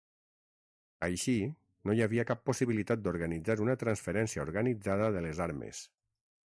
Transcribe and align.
Així, 1.07 1.35
no 1.89 1.97
hi 1.97 2.01
havia 2.05 2.25
cap 2.31 2.41
possibilitat 2.51 3.05
d'organitzar 3.05 3.59
una 3.67 3.79
transferència 3.85 4.49
organitzada 4.49 5.15
de 5.19 5.27
les 5.29 5.47
armes. 5.51 5.89